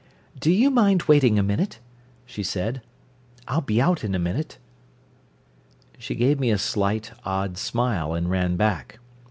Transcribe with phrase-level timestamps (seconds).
[0.39, 1.77] "Do you mind waiting a minute?"
[2.25, 2.81] she said.
[3.47, 4.57] "I'll be out in a minute."
[5.99, 8.97] She gave me a slight, odd smile, and ran back.